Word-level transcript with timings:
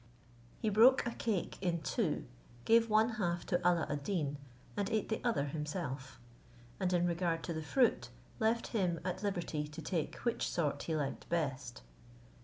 He 0.63 0.69
broke 0.69 1.05
a 1.05 1.11
cake 1.11 1.59
in 1.61 1.83
two, 1.83 2.25
gave 2.65 2.89
one 2.89 3.09
half 3.21 3.45
to 3.45 3.63
Alla 3.63 3.85
ad 3.87 4.03
Deen, 4.03 4.37
and 4.75 4.89
ate 4.89 5.09
the 5.09 5.21
other 5.23 5.45
himself; 5.45 6.19
and 6.79 6.91
in 6.91 7.05
regard 7.05 7.43
to 7.43 7.53
the 7.53 7.61
fruit, 7.61 8.09
left 8.39 8.69
him 8.69 8.99
at 9.05 9.21
liberty 9.21 9.67
to 9.67 9.79
take 9.79 10.15
which 10.25 10.49
sort 10.49 10.81
he 10.81 10.95
liked 10.95 11.29
best. 11.29 11.83